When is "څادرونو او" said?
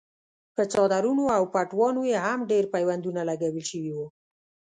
0.71-1.43